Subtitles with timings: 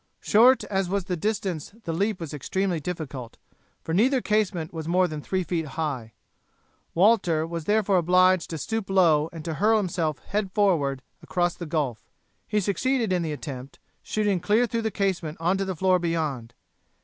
[0.19, 3.37] Short as was the distance the leap was extremely difficult,
[3.83, 6.13] for neither casement was more than three feet high.
[6.95, 11.67] Walter was therefore obliged to stoop low and to hurl himself head forwards across the
[11.67, 11.99] gulf.
[12.47, 16.55] He succeeded in the attempt, shooting clear through the casement on to the floor beyond.